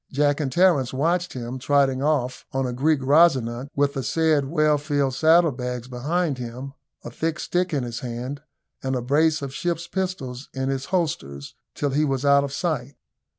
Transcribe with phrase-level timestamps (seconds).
[0.11, 4.79] Jack and Terence watched him trotting off on a Greek Rosinante with the said well
[4.79, 8.41] filled saddle bags behind him, a thick stick in his hand,
[8.81, 12.95] and a brace of ship's pistols in his holsters, till he was out of sight.